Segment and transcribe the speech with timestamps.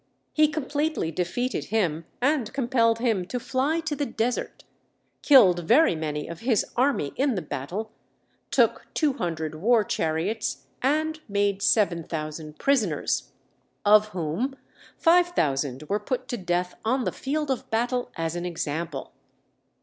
[0.33, 4.63] He completely defeated him and compelled him to fly to the desert,
[5.21, 7.91] killed very many of his army in the battle,
[8.49, 13.31] took two hundred war chariots, and made seven thousand prisoners,
[13.85, 14.55] of whom
[14.97, 19.11] five thousand were put to death on the field of battle as an example.